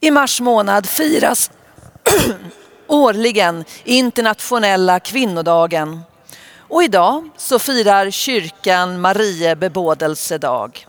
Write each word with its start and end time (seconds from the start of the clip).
I 0.00 0.10
mars 0.10 0.40
månad 0.40 0.86
firas 0.86 1.50
årligen 2.86 3.64
internationella 3.84 5.00
kvinnodagen. 5.00 6.00
Och 6.58 6.82
idag 6.82 7.28
så 7.36 7.58
firar 7.58 8.10
kyrkan 8.10 9.00
Marie 9.00 9.56
bebådelsedag. 9.56 10.86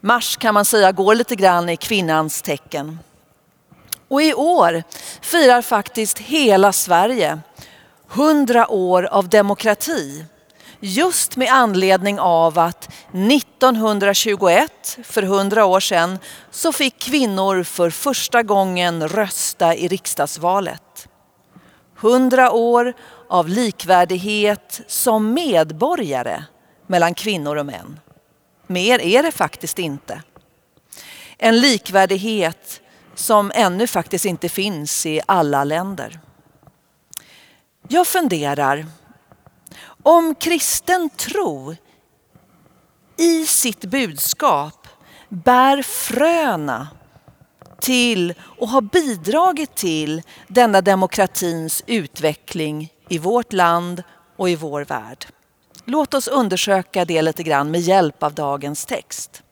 Mars 0.00 0.36
kan 0.36 0.54
man 0.54 0.64
säga 0.64 0.92
går 0.92 1.14
lite 1.14 1.36
grann 1.36 1.68
i 1.68 1.76
kvinnans 1.76 2.42
tecken. 2.42 2.98
Och 4.08 4.22
i 4.22 4.34
år 4.34 4.82
firar 5.20 5.62
faktiskt 5.62 6.18
hela 6.18 6.72
Sverige 6.72 7.38
100 8.14 8.68
år 8.68 9.02
av 9.02 9.28
demokrati. 9.28 10.24
Just 10.84 11.36
med 11.36 11.48
anledning 11.52 12.20
av 12.20 12.58
att 12.58 12.92
1921, 13.12 14.98
för 15.04 15.22
100 15.22 15.64
år 15.64 15.80
sedan, 15.80 16.18
så 16.50 16.72
fick 16.72 16.98
kvinnor 16.98 17.62
för 17.62 17.90
första 17.90 18.42
gången 18.42 19.08
rösta 19.08 19.74
i 19.74 19.88
riksdagsvalet. 19.88 21.08
100 22.00 22.52
år 22.52 22.92
av 23.28 23.48
likvärdighet 23.48 24.80
som 24.86 25.34
medborgare 25.34 26.44
mellan 26.86 27.14
kvinnor 27.14 27.56
och 27.56 27.66
män. 27.66 28.00
Mer 28.66 28.98
är 28.98 29.22
det 29.22 29.32
faktiskt 29.32 29.78
inte. 29.78 30.22
En 31.38 31.60
likvärdighet 31.60 32.80
som 33.14 33.52
ännu 33.54 33.86
faktiskt 33.86 34.24
inte 34.24 34.48
finns 34.48 35.06
i 35.06 35.20
alla 35.26 35.64
länder. 35.64 36.20
Jag 37.88 38.06
funderar, 38.06 38.86
om 40.02 40.34
kristen 40.34 41.10
tro 41.10 41.76
i 43.16 43.46
sitt 43.46 43.84
budskap 43.84 44.88
bär 45.28 45.82
fröna 45.82 46.88
till 47.80 48.34
och 48.40 48.68
har 48.68 48.80
bidragit 48.80 49.74
till 49.74 50.22
denna 50.48 50.80
demokratins 50.80 51.82
utveckling 51.86 52.92
i 53.08 53.18
vårt 53.18 53.52
land 53.52 54.02
och 54.36 54.50
i 54.50 54.56
vår 54.56 54.84
värld. 54.84 55.26
Låt 55.84 56.14
oss 56.14 56.28
undersöka 56.28 57.04
det 57.04 57.22
lite 57.22 57.42
grann 57.42 57.70
med 57.70 57.80
hjälp 57.80 58.22
av 58.22 58.34
dagens 58.34 58.86
text. 58.86 59.42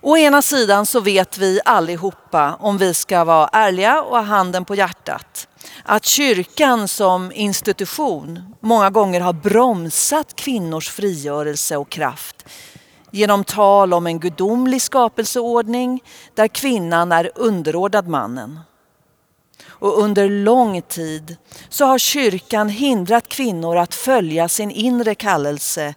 Å 0.00 0.16
ena 0.16 0.42
sidan 0.42 0.86
så 0.86 1.00
vet 1.00 1.38
vi 1.38 1.60
allihopa, 1.64 2.56
om 2.60 2.78
vi 2.78 2.94
ska 2.94 3.24
vara 3.24 3.48
ärliga 3.52 4.02
och 4.02 4.16
ha 4.16 4.22
handen 4.22 4.64
på 4.64 4.74
hjärtat, 4.74 5.48
att 5.82 6.04
kyrkan 6.04 6.88
som 6.88 7.32
institution 7.32 8.54
många 8.60 8.90
gånger 8.90 9.20
har 9.20 9.32
bromsat 9.32 10.36
kvinnors 10.36 10.90
frigörelse 10.90 11.76
och 11.76 11.90
kraft 11.90 12.46
genom 13.10 13.44
tal 13.44 13.94
om 13.94 14.06
en 14.06 14.20
gudomlig 14.20 14.82
skapelseordning 14.82 16.02
där 16.34 16.48
kvinnan 16.48 17.12
är 17.12 17.30
underordnad 17.34 18.08
mannen. 18.08 18.60
Och 19.66 20.02
under 20.02 20.28
lång 20.28 20.82
tid 20.82 21.36
så 21.68 21.84
har 21.84 21.98
kyrkan 21.98 22.68
hindrat 22.68 23.28
kvinnor 23.28 23.76
att 23.76 23.94
följa 23.94 24.48
sin 24.48 24.70
inre 24.70 25.14
kallelse 25.14 25.94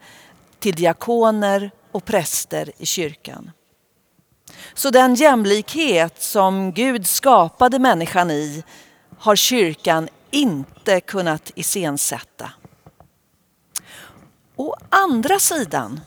till 0.59 0.75
diakoner 0.75 1.71
och 1.91 2.05
präster 2.05 2.71
i 2.77 2.85
kyrkan. 2.85 3.51
Så 4.73 4.89
den 4.89 5.15
jämlikhet 5.15 6.21
som 6.21 6.71
Gud 6.71 7.07
skapade 7.07 7.79
människan 7.79 8.31
i 8.31 8.63
har 9.23 9.35
kyrkan 9.35 10.09
inte 10.31 10.99
kunnat 11.01 11.51
iscensätta. 11.55 12.51
Å 14.55 14.75
andra 14.89 15.39
sidan 15.39 16.01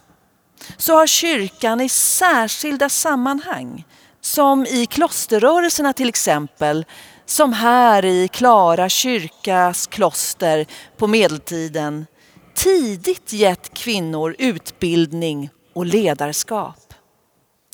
så 0.76 0.94
har 0.94 1.06
kyrkan 1.06 1.80
i 1.80 1.88
särskilda 1.88 2.88
sammanhang, 2.88 3.84
som 4.20 4.66
i 4.66 4.86
klosterrörelserna 4.86 5.92
till 5.92 6.08
exempel, 6.08 6.84
som 7.26 7.52
här 7.52 8.04
i 8.04 8.28
Klara 8.28 8.88
kyrkas 8.88 9.86
kloster 9.86 10.66
på 10.96 11.06
medeltiden, 11.06 12.06
tidigt 12.54 13.32
gett 13.32 13.74
kvinnor 13.74 14.36
utbildning 14.38 15.50
och 15.72 15.86
ledarskap. 15.86 16.94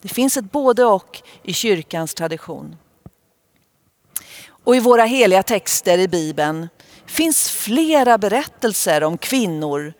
Det 0.02 0.08
finns 0.08 0.36
ett 0.36 0.52
både 0.52 0.84
och 0.84 1.22
i 1.42 1.52
kyrkans 1.52 2.14
tradition. 2.14 2.76
Och 4.64 4.76
i 4.76 4.80
våra 4.80 5.04
heliga 5.04 5.42
texter 5.42 5.98
i 5.98 6.08
Bibeln 6.08 6.68
finns 7.06 7.50
flera 7.50 8.18
berättelser 8.18 9.04
om 9.04 9.18
kvinnor 9.18 9.92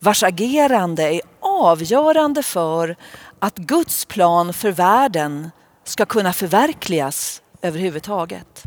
vars 0.00 0.22
agerande 0.22 1.02
är 1.02 1.20
avgörande 1.40 2.42
för 2.42 2.96
att 3.38 3.56
Guds 3.56 4.04
plan 4.04 4.52
för 4.52 4.70
världen 4.70 5.50
ska 5.84 6.06
kunna 6.06 6.32
förverkligas 6.32 7.42
överhuvudtaget. 7.62 8.62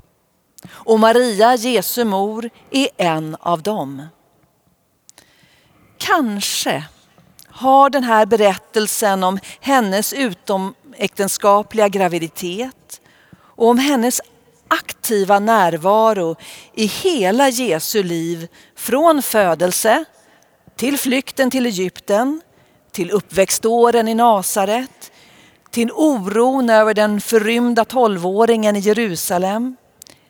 Och 0.70 1.00
Maria, 1.00 1.56
Jesu 1.56 2.04
mor, 2.04 2.50
är 2.72 2.90
en 2.98 3.38
av 3.40 3.62
dem. 3.62 4.08
Kanske 5.98 6.84
har 7.48 7.90
den 7.90 8.04
här 8.04 8.26
berättelsen 8.26 9.24
om 9.24 9.40
hennes 9.60 10.14
utomäktenskapliga 10.14 11.88
graviditet 11.88 13.02
och 13.38 13.68
om 13.68 13.78
hennes 13.78 14.22
aktiva 14.68 15.40
närvaro 15.40 16.36
i 16.74 16.86
hela 16.86 17.50
Jesu 17.50 18.04
liv 18.04 18.48
från 18.76 19.22
födelse 19.22 20.06
till 20.76 20.98
flykten 20.98 21.52
till 21.52 21.66
Egypten, 21.66 22.42
till 22.92 23.12
uppväxtåren 23.12 24.08
i 24.08 24.14
Nasaret, 24.14 25.12
till 25.72 25.92
oron 25.92 26.70
över 26.70 26.94
den 26.94 27.22
förrymda 27.22 27.86
tolvåringen 27.86 28.76
i 28.76 28.80
Jerusalem, 28.80 29.76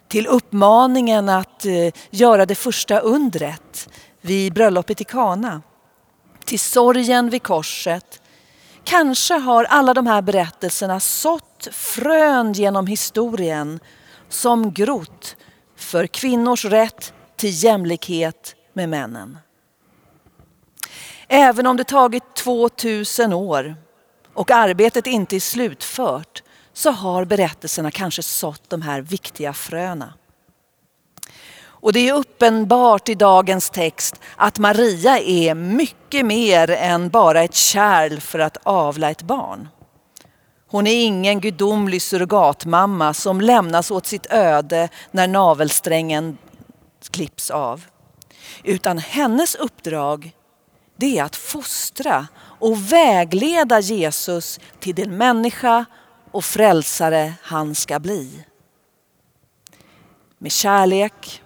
till 0.07 0.28
uppmaningen 0.28 1.29
att 1.29 1.66
eh, 1.66 1.94
göra 2.09 2.45
det 2.45 2.56
första 2.56 3.00
undret 3.00 3.90
vid 4.22 4.53
bröllopet 4.53 5.01
i 5.01 5.03
Kana, 5.03 5.62
till 6.45 6.59
sorgen 6.59 7.29
vid 7.29 7.44
korset. 7.44 8.22
Kanske 8.84 9.34
har 9.34 9.63
alla 9.63 9.94
de 9.94 10.07
här 10.07 10.22
berättelserna 10.22 11.00
sått 11.00 11.68
frön 11.72 12.53
genom 12.53 12.88
historien 12.88 13.79
som 14.30 14.74
grott 14.74 15.36
för 15.75 16.08
kvinnors 16.08 16.66
rätt 16.66 17.13
till 17.36 17.63
jämlikhet 17.63 18.56
med 18.74 18.90
männen. 18.90 19.38
Även 21.28 21.68
om 21.68 21.78
det 21.78 21.84
tagit 21.84 22.36
2000 22.36 23.34
år 23.34 23.75
och 24.34 24.52
arbetet 24.52 25.08
inte 25.08 25.36
är 25.36 25.40
slutfört 25.40 26.44
så 26.74 26.91
har 26.91 27.25
berättelserna 27.25 27.91
kanske 27.91 28.24
sått 28.24 28.69
de 28.69 28.81
här 28.81 29.02
viktiga 29.02 29.53
fröna. 29.53 30.13
Och 31.86 31.94
det 31.94 32.09
är 32.09 32.13
uppenbart 32.13 33.09
i 33.09 33.16
dagens 33.16 33.69
text 33.69 34.22
att 34.36 34.59
Maria 34.59 35.19
är 35.19 35.56
mycket 35.56 36.25
mer 36.25 36.69
än 36.69 37.09
bara 37.09 37.44
ett 37.44 37.56
kärl 37.56 38.19
för 38.19 38.40
att 38.40 38.57
avla 38.63 39.09
ett 39.09 39.22
barn. 39.22 39.68
Hon 40.67 40.87
är 40.87 41.05
ingen 41.05 41.41
gudomlig 41.41 42.01
surrogatmamma 42.01 43.13
som 43.13 43.41
lämnas 43.41 43.91
åt 43.91 44.05
sitt 44.05 44.25
öde 44.29 44.89
när 45.11 45.27
navelsträngen 45.27 46.37
klipps 47.11 47.49
av. 47.51 47.85
Utan 48.63 48.97
hennes 48.97 49.55
uppdrag 49.55 50.31
det 50.97 51.17
är 51.17 51.23
att 51.23 51.35
fostra 51.35 52.27
och 52.59 52.93
vägleda 52.93 53.79
Jesus 53.79 54.59
till 54.79 54.95
den 54.95 55.17
människa 55.17 55.85
och 56.31 56.45
frälsare 56.45 57.33
han 57.41 57.75
ska 57.75 57.99
bli. 57.99 58.45
Med 60.37 60.51
kärlek, 60.51 61.41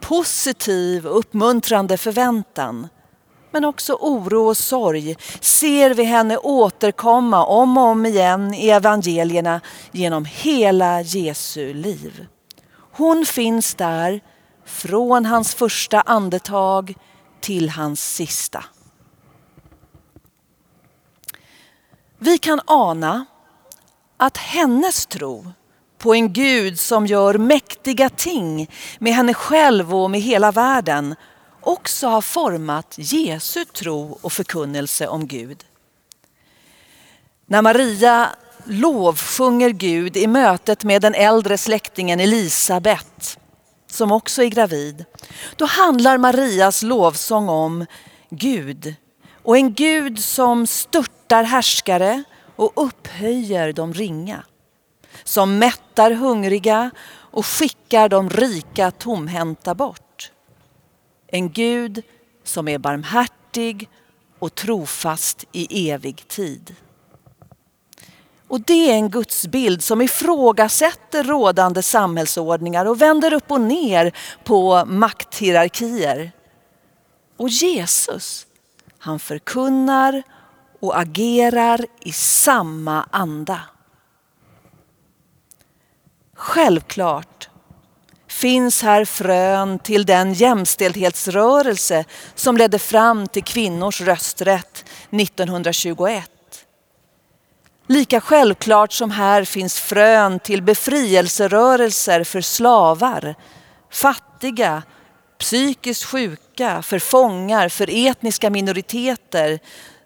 positiv 0.00 1.06
och 1.06 1.18
uppmuntrande 1.18 1.96
förväntan 1.96 2.88
men 3.50 3.64
också 3.64 3.94
oro 4.00 4.46
och 4.46 4.56
sorg 4.56 5.16
ser 5.40 5.94
vi 5.94 6.04
henne 6.04 6.36
återkomma 6.36 7.44
om 7.44 7.78
och 7.78 7.84
om 7.84 8.06
igen 8.06 8.54
i 8.54 8.68
evangelierna 8.68 9.60
genom 9.92 10.24
hela 10.24 11.02
Jesu 11.02 11.74
liv. 11.74 12.26
Hon 12.92 13.26
finns 13.26 13.74
där 13.74 14.20
från 14.64 15.26
hans 15.26 15.54
första 15.54 16.00
andetag 16.00 16.94
till 17.40 17.70
hans 17.70 18.14
sista. 18.14 18.64
Vi 22.18 22.38
kan 22.38 22.60
ana 22.64 23.26
att 24.16 24.36
hennes 24.36 25.06
tro 25.06 25.52
på 25.98 26.14
en 26.14 26.32
Gud 26.32 26.78
som 26.78 27.06
gör 27.06 27.38
mäktiga 27.38 28.08
ting 28.08 28.70
med 28.98 29.12
henne 29.12 29.34
själv 29.34 29.94
och 29.94 30.10
med 30.10 30.20
hela 30.20 30.52
världen 30.52 31.14
också 31.60 32.08
har 32.08 32.20
format 32.20 32.94
Jesu 32.98 33.64
tro 33.64 34.18
och 34.20 34.32
förkunnelse 34.32 35.08
om 35.08 35.26
Gud. 35.26 35.64
När 37.46 37.62
Maria 37.62 38.28
lovsjunger 38.64 39.70
Gud 39.70 40.16
i 40.16 40.26
mötet 40.26 40.84
med 40.84 41.02
den 41.02 41.14
äldre 41.14 41.58
släktingen 41.58 42.20
Elisabet 42.20 43.38
som 43.86 44.12
också 44.12 44.42
är 44.42 44.48
gravid, 44.48 45.04
då 45.56 45.64
handlar 45.64 46.18
Marias 46.18 46.82
lovsång 46.82 47.48
om 47.48 47.86
Gud 48.30 48.94
och 49.42 49.56
en 49.56 49.74
Gud 49.74 50.18
som 50.18 50.66
störtar 50.66 51.44
härskare 51.44 52.22
och 52.56 52.72
upphöjer 52.74 53.72
de 53.72 53.94
ringa. 53.94 54.44
som 55.24 55.58
mättar 55.58 56.10
hungriga 56.10 56.90
och 57.10 57.46
skickar 57.46 58.08
de 58.08 58.30
rika 58.30 58.90
tomhänta 58.90 59.74
bort. 59.74 60.09
En 61.32 61.52
Gud 61.52 62.02
som 62.44 62.68
är 62.68 62.78
barmhärtig 62.78 63.88
och 64.38 64.54
trofast 64.54 65.44
i 65.52 65.90
evig 65.90 66.28
tid. 66.28 66.76
Och 68.48 68.60
det 68.60 68.90
är 68.90 68.94
en 68.94 69.10
gudsbild 69.10 69.82
som 69.82 70.00
ifrågasätter 70.00 71.24
rådande 71.24 71.82
samhällsordningar 71.82 72.86
och 72.86 73.02
vänder 73.02 73.32
upp 73.32 73.50
och 73.50 73.60
ner 73.60 74.12
på 74.44 74.84
makthierarkier. 74.86 76.32
Och 77.36 77.48
Jesus, 77.48 78.46
han 78.98 79.18
förkunnar 79.18 80.22
och 80.80 81.00
agerar 81.00 81.86
i 82.00 82.12
samma 82.12 83.06
anda. 83.10 83.60
Självklart 86.34 87.49
finns 88.40 88.82
här 88.82 89.04
frön 89.04 89.78
till 89.78 90.06
den 90.06 90.32
jämställdhetsrörelse 90.32 92.04
som 92.34 92.56
ledde 92.56 92.78
fram 92.78 93.28
till 93.28 93.44
kvinnors 93.44 94.00
rösträtt 94.00 94.84
1921. 95.10 96.30
Lika 97.86 98.20
självklart 98.20 98.92
som 98.92 99.10
här 99.10 99.44
finns 99.44 99.80
frön 99.80 100.38
till 100.38 100.62
befrielserörelser 100.62 102.24
för 102.24 102.40
slavar, 102.40 103.34
fattiga, 103.90 104.82
psykiskt 105.38 106.04
sjuka, 106.04 106.82
för 106.82 106.98
fångar, 106.98 107.68
för 107.68 108.08
etniska 108.08 108.50
minoriteter 108.50 109.58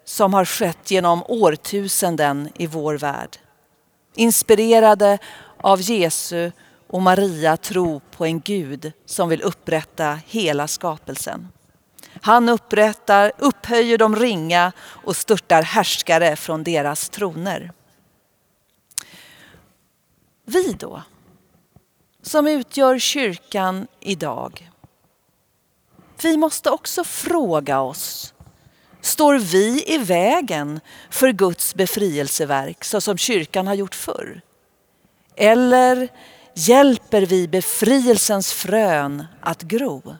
som 0.05 0.33
har 0.33 0.45
skett 0.45 0.91
genom 0.91 1.23
årtusenden 1.27 2.49
i 2.57 2.67
vår 2.67 2.97
värld. 2.97 3.37
Inspirerade 4.15 5.17
av 5.61 5.81
Jesu 5.81 6.51
och 6.87 7.01
Maria 7.01 7.57
tro 7.57 7.99
på 7.99 8.25
en 8.25 8.39
Gud 8.39 8.91
som 9.05 9.29
vill 9.29 9.41
upprätta 9.41 10.19
hela 10.27 10.67
skapelsen. 10.67 11.47
Han 12.21 12.49
upprättar, 12.49 13.31
upphöjer 13.37 13.97
de 13.97 14.15
ringa 14.15 14.71
och 14.79 15.15
störtar 15.15 15.61
härskare 15.61 16.35
från 16.35 16.63
deras 16.63 17.09
troner. 17.09 17.71
Vi 20.45 20.73
då, 20.73 21.01
som 22.21 22.47
utgör 22.47 22.99
kyrkan 22.99 23.87
idag. 23.99 24.71
Vi 26.21 26.37
måste 26.37 26.69
också 26.69 27.03
fråga 27.03 27.81
oss, 27.81 28.33
står 29.01 29.39
vi 29.39 29.93
i 29.93 29.97
vägen 29.97 30.79
för 31.09 31.29
Guds 31.29 31.75
befrielseverk 31.75 32.83
så 32.83 33.01
som 33.01 33.17
kyrkan 33.17 33.67
har 33.67 33.73
gjort 33.73 33.95
förr? 33.95 34.41
Eller 35.35 36.09
hjälper 36.55 37.21
vi 37.21 37.47
befrielsens 37.47 38.53
frön 38.53 39.25
att 39.41 39.61
gro? 39.61 40.15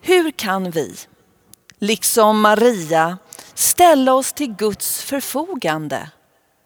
Hur 0.00 0.30
kan 0.30 0.70
vi, 0.70 0.96
liksom 1.78 2.40
Maria, 2.40 3.18
ställa 3.54 4.14
oss 4.14 4.32
till 4.32 4.54
Guds 4.54 5.02
förfogande 5.02 6.10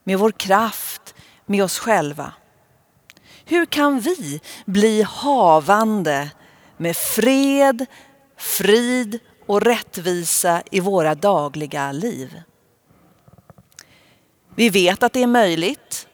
med 0.05 0.19
vår 0.19 0.33
kraft, 0.33 1.15
med 1.47 1.65
oss 1.65 1.79
själva? 1.79 2.33
Hur 3.45 3.67
kan 3.67 4.01
vi 4.01 4.41
bli 4.67 5.03
havande 5.03 6.31
med 6.77 6.97
fred, 6.97 7.87
frid 8.37 9.19
och 9.47 9.61
rättvisa 9.61 10.63
i 10.71 10.81
våra 10.81 11.15
dagliga 11.15 11.93
liv? 11.93 12.43
Vi 14.55 14.71
vet 14.71 15.03
att 15.03 15.13
det 15.13 15.23
är 15.23 15.27
möjligt. 15.27 16.08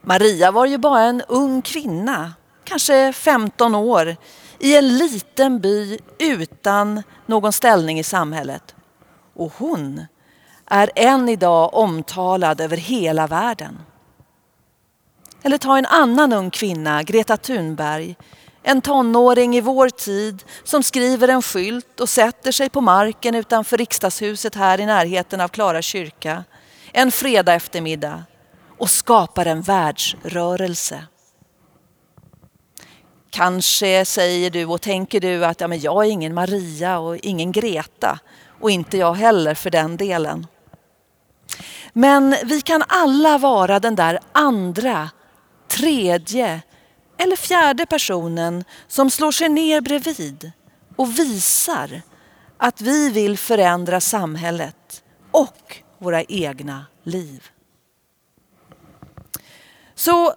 Maria 0.00 0.50
var 0.50 0.66
ju 0.66 0.78
bara 0.78 1.02
en 1.02 1.22
ung 1.28 1.62
kvinna, 1.62 2.32
kanske 2.64 3.12
15 3.12 3.74
år, 3.74 4.16
i 4.58 4.76
en 4.76 4.98
liten 4.98 5.60
by 5.60 5.98
utan 6.18 7.02
någon 7.26 7.52
ställning 7.52 7.98
i 7.98 8.04
samhället. 8.04 8.74
Och 9.34 9.52
hon 9.56 10.06
är 10.66 10.90
än 10.94 11.28
idag 11.28 11.74
omtalad 11.74 12.60
över 12.60 12.76
hela 12.76 13.26
världen. 13.26 13.78
Eller 15.42 15.58
ta 15.58 15.78
en 15.78 15.86
annan 15.86 16.32
ung 16.32 16.50
kvinna, 16.50 17.02
Greta 17.02 17.36
Thunberg, 17.36 18.16
en 18.62 18.80
tonåring 18.80 19.56
i 19.56 19.60
vår 19.60 19.88
tid 19.88 20.44
som 20.64 20.82
skriver 20.82 21.28
en 21.28 21.42
skylt 21.42 22.00
och 22.00 22.08
sätter 22.08 22.52
sig 22.52 22.68
på 22.68 22.80
marken 22.80 23.34
utanför 23.34 23.76
riksdagshuset 23.76 24.54
här 24.54 24.80
i 24.80 24.86
närheten 24.86 25.40
av 25.40 25.48
Klara 25.48 25.82
kyrka 25.82 26.44
en 26.92 27.10
fredag 27.10 27.54
eftermiddag 27.54 28.22
och 28.78 28.90
skapar 28.90 29.46
en 29.46 29.62
världsrörelse. 29.62 31.06
Kanske 33.30 34.04
säger 34.04 34.50
du 34.50 34.64
och 34.64 34.80
tänker 34.80 35.20
du 35.20 35.44
att 35.44 35.60
ja, 35.60 35.68
men 35.68 35.80
jag 35.80 36.06
är 36.06 36.10
ingen 36.10 36.34
Maria 36.34 36.98
och 36.98 37.16
ingen 37.16 37.52
Greta 37.52 38.18
och 38.60 38.70
inte 38.70 38.96
jag 38.96 39.14
heller 39.14 39.54
för 39.54 39.70
den 39.70 39.96
delen. 39.96 40.46
Men 41.92 42.36
vi 42.44 42.60
kan 42.60 42.82
alla 42.88 43.38
vara 43.38 43.80
den 43.80 43.94
där 43.94 44.18
andra, 44.32 45.10
tredje 45.68 46.60
eller 47.18 47.36
fjärde 47.36 47.86
personen 47.86 48.64
som 48.88 49.10
slår 49.10 49.32
sig 49.32 49.48
ner 49.48 49.80
bredvid 49.80 50.52
och 50.96 51.18
visar 51.18 52.02
att 52.58 52.80
vi 52.80 53.10
vill 53.10 53.38
förändra 53.38 54.00
samhället 54.00 55.02
och 55.30 55.82
våra 55.98 56.22
egna 56.22 56.86
liv. 57.04 57.48
Så 59.98 60.32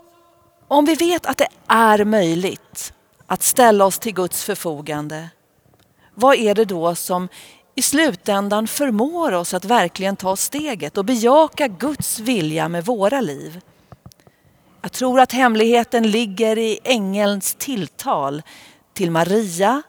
om 0.67 0.85
vi 0.85 0.95
vet 0.95 1.25
att 1.25 1.37
det 1.37 1.47
är 1.67 2.05
möjligt 2.05 2.93
att 3.27 3.43
ställa 3.43 3.85
oss 3.85 3.99
till 3.99 4.13
Guds 4.13 4.43
förfogande, 4.43 5.29
vad 6.13 6.35
är 6.35 6.55
det 6.55 6.65
då 6.65 6.95
som 6.95 7.27
i 7.75 7.81
slutändan 7.81 8.67
förmår 8.67 9.31
oss 9.31 9.53
att 9.53 9.65
verkligen 9.65 10.15
ta 10.15 10.35
steget 10.35 10.97
och 10.97 11.05
bejaka 11.05 11.67
Guds 11.67 12.19
vilja 12.19 12.69
med 12.69 12.85
våra 12.85 13.21
liv? 13.21 13.61
Jag 14.81 14.91
tror 14.91 15.19
att 15.19 15.31
hemligheten 15.31 16.11
ligger 16.11 16.57
i 16.57 16.79
ängelns 16.83 17.55
tilltal 17.55 18.41
till 18.93 19.11
Maria 19.11 19.81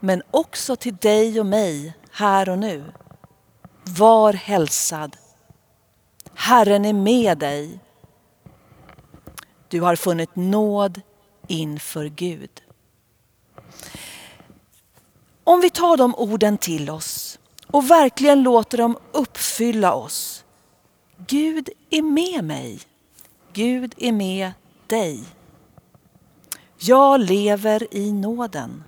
men 0.00 0.22
också 0.30 0.76
till 0.76 0.96
dig 0.96 1.40
och 1.40 1.46
mig 1.46 1.94
här 2.12 2.48
och 2.48 2.58
nu. 2.58 2.84
Var 3.84 4.32
hälsad. 4.32 5.16
Herren 6.34 6.84
är 6.84 6.92
med 6.92 7.38
dig. 7.38 7.80
Du 9.68 9.80
har 9.80 9.96
funnit 9.96 10.36
nåd 10.36 11.00
inför 11.46 12.04
Gud. 12.04 12.50
Om 15.44 15.60
vi 15.60 15.70
tar 15.70 15.96
de 15.96 16.14
orden 16.14 16.58
till 16.58 16.90
oss 16.90 17.38
och 17.66 17.90
verkligen 17.90 18.42
låter 18.42 18.78
dem 18.78 18.98
uppfylla 19.12 19.94
oss. 19.94 20.44
Gud 21.26 21.68
är 21.90 22.02
med 22.02 22.44
mig. 22.44 22.80
Gud 23.52 23.94
är 23.96 24.12
med 24.12 24.52
dig. 24.86 25.24
Jag 26.78 27.20
lever 27.20 27.94
i 27.94 28.12
nåden. 28.12 28.84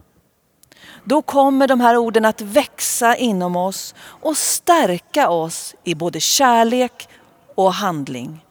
Då 1.05 1.23
kommer 1.23 1.69
de 1.69 1.81
här 1.81 1.97
orden 1.97 2.25
att 2.25 2.41
växa 2.41 3.17
inom 3.17 3.57
oss 3.57 3.95
och 3.99 4.37
stärka 4.37 5.29
oss 5.29 5.75
i 5.85 5.95
både 5.95 6.21
kärlek 6.21 7.09
och 7.55 7.73
handling. 7.73 8.46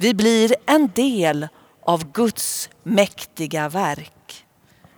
Vi 0.00 0.14
blir 0.14 0.56
en 0.66 0.88
del 0.94 1.48
av 1.82 2.12
Guds 2.12 2.70
mäktiga 2.82 3.68
verk 3.68 4.46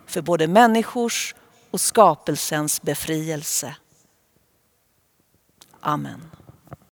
för 0.05 0.21
både 0.21 0.47
människors 0.47 1.35
och 1.71 1.81
skapelsens 1.81 2.81
befrielse. 2.81 3.75
Amen. 5.79 6.21